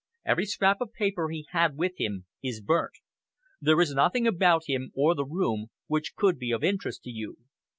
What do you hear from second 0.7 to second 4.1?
of paper he had with him is burnt. There is